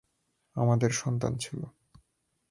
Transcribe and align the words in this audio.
আমাদের 0.55 0.91
সন্তান 0.91 1.33
ছিল। 1.35 1.61